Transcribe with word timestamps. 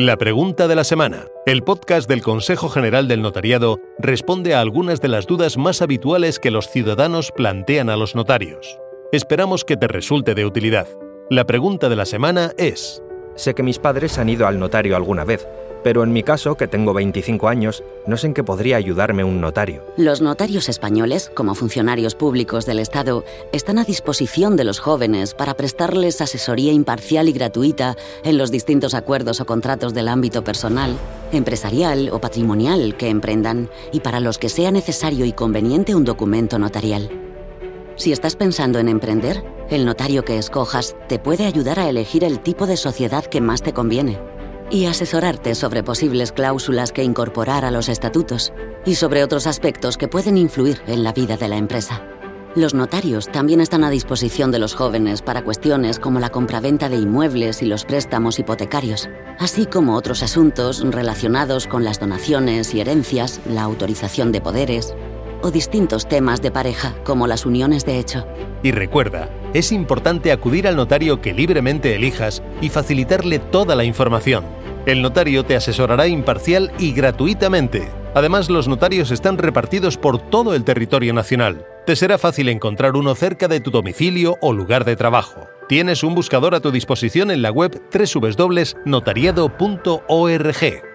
La 0.00 0.16
pregunta 0.16 0.68
de 0.68 0.76
la 0.76 0.84
semana. 0.84 1.26
El 1.44 1.64
podcast 1.64 2.08
del 2.08 2.22
Consejo 2.22 2.68
General 2.68 3.08
del 3.08 3.20
Notariado 3.20 3.80
responde 3.98 4.54
a 4.54 4.60
algunas 4.60 5.00
de 5.00 5.08
las 5.08 5.26
dudas 5.26 5.56
más 5.56 5.82
habituales 5.82 6.38
que 6.38 6.52
los 6.52 6.68
ciudadanos 6.68 7.32
plantean 7.32 7.90
a 7.90 7.96
los 7.96 8.14
notarios. 8.14 8.78
Esperamos 9.10 9.64
que 9.64 9.76
te 9.76 9.88
resulte 9.88 10.36
de 10.36 10.46
utilidad. 10.46 10.86
La 11.30 11.46
pregunta 11.46 11.88
de 11.88 11.96
la 11.96 12.04
semana 12.04 12.52
es... 12.58 13.02
Sé 13.34 13.54
que 13.54 13.64
mis 13.64 13.80
padres 13.80 14.18
han 14.18 14.28
ido 14.28 14.46
al 14.46 14.60
notario 14.60 14.94
alguna 14.94 15.24
vez, 15.24 15.48
pero 15.82 16.02
en 16.02 16.12
mi 16.12 16.22
caso, 16.22 16.56
que 16.56 16.66
tengo 16.66 16.92
25 16.92 17.48
años, 17.48 17.82
no 18.06 18.16
sé 18.16 18.28
en 18.28 18.34
qué 18.34 18.44
podría 18.44 18.76
ayudarme 18.76 19.24
un 19.24 19.40
notario. 19.40 19.84
Los 19.96 20.20
notarios 20.20 20.68
españoles, 20.68 21.30
como 21.34 21.54
funcionarios 21.54 22.14
públicos 22.14 22.66
del 22.66 22.78
Estado, 22.78 23.24
están 23.52 23.78
a 23.78 23.84
disposición 23.84 24.56
de 24.56 24.64
los 24.64 24.78
jóvenes 24.80 25.34
para 25.34 25.54
prestarles 25.54 26.20
asesoría 26.20 26.72
imparcial 26.72 27.28
y 27.28 27.32
gratuita 27.32 27.96
en 28.24 28.38
los 28.38 28.50
distintos 28.50 28.94
acuerdos 28.94 29.40
o 29.40 29.46
contratos 29.46 29.94
del 29.94 30.08
ámbito 30.08 30.42
personal, 30.44 30.96
empresarial 31.32 32.10
o 32.10 32.20
patrimonial 32.20 32.96
que 32.96 33.08
emprendan 33.08 33.70
y 33.92 34.00
para 34.00 34.20
los 34.20 34.38
que 34.38 34.48
sea 34.48 34.70
necesario 34.70 35.24
y 35.24 35.32
conveniente 35.32 35.94
un 35.94 36.04
documento 36.04 36.58
notarial. 36.58 37.10
Si 37.96 38.12
estás 38.12 38.36
pensando 38.36 38.78
en 38.78 38.88
emprender, 38.88 39.42
el 39.70 39.84
notario 39.84 40.24
que 40.24 40.38
escojas 40.38 40.96
te 41.08 41.18
puede 41.18 41.46
ayudar 41.46 41.80
a 41.80 41.88
elegir 41.88 42.22
el 42.22 42.40
tipo 42.40 42.66
de 42.66 42.76
sociedad 42.76 43.24
que 43.24 43.40
más 43.40 43.62
te 43.62 43.72
conviene 43.72 44.18
y 44.70 44.86
asesorarte 44.86 45.54
sobre 45.54 45.82
posibles 45.82 46.32
cláusulas 46.32 46.92
que 46.92 47.02
incorporar 47.02 47.64
a 47.64 47.70
los 47.70 47.88
estatutos 47.88 48.52
y 48.84 48.94
sobre 48.94 49.24
otros 49.24 49.46
aspectos 49.46 49.96
que 49.96 50.08
pueden 50.08 50.36
influir 50.36 50.80
en 50.86 51.04
la 51.04 51.12
vida 51.12 51.36
de 51.36 51.48
la 51.48 51.56
empresa. 51.56 52.02
Los 52.54 52.74
notarios 52.74 53.28
también 53.28 53.60
están 53.60 53.84
a 53.84 53.90
disposición 53.90 54.50
de 54.50 54.58
los 54.58 54.74
jóvenes 54.74 55.22
para 55.22 55.42
cuestiones 55.42 55.98
como 55.98 56.18
la 56.18 56.30
compraventa 56.30 56.88
de 56.88 56.96
inmuebles 56.96 57.62
y 57.62 57.66
los 57.66 57.84
préstamos 57.84 58.38
hipotecarios, 58.38 59.08
así 59.38 59.66
como 59.66 59.94
otros 59.94 60.22
asuntos 60.22 60.82
relacionados 60.82 61.66
con 61.66 61.84
las 61.84 62.00
donaciones 62.00 62.74
y 62.74 62.80
herencias, 62.80 63.40
la 63.46 63.62
autorización 63.62 64.32
de 64.32 64.40
poderes 64.40 64.94
o 65.42 65.50
distintos 65.50 66.08
temas 66.08 66.42
de 66.42 66.50
pareja 66.50 66.94
como 67.04 67.26
las 67.26 67.46
uniones 67.46 67.84
de 67.84 67.98
hecho. 67.98 68.26
Y 68.62 68.72
recuerda, 68.72 69.28
es 69.54 69.70
importante 69.70 70.32
acudir 70.32 70.66
al 70.66 70.76
notario 70.76 71.20
que 71.20 71.32
libremente 71.32 71.94
elijas 71.94 72.42
y 72.60 72.70
facilitarle 72.70 73.38
toda 73.38 73.76
la 73.76 73.84
información. 73.84 74.57
El 74.88 75.02
notario 75.02 75.44
te 75.44 75.54
asesorará 75.54 76.06
imparcial 76.06 76.72
y 76.78 76.92
gratuitamente. 76.92 77.90
Además, 78.14 78.48
los 78.48 78.68
notarios 78.68 79.10
están 79.10 79.36
repartidos 79.36 79.98
por 79.98 80.16
todo 80.16 80.54
el 80.54 80.64
territorio 80.64 81.12
nacional. 81.12 81.66
Te 81.84 81.94
será 81.94 82.16
fácil 82.16 82.48
encontrar 82.48 82.96
uno 82.96 83.14
cerca 83.14 83.48
de 83.48 83.60
tu 83.60 83.70
domicilio 83.70 84.38
o 84.40 84.54
lugar 84.54 84.86
de 84.86 84.96
trabajo. 84.96 85.46
Tienes 85.68 86.02
un 86.02 86.14
buscador 86.14 86.54
a 86.54 86.60
tu 86.60 86.70
disposición 86.70 87.30
en 87.30 87.42
la 87.42 87.50
web 87.50 87.82
www.notariado.org 87.92 90.87